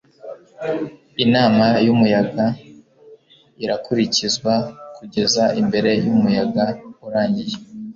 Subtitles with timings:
[1.23, 2.45] inama yumuyaga
[3.63, 4.53] irakurikizwa
[4.95, 6.65] kugeza imbere yumuyaga
[7.07, 7.55] urangiye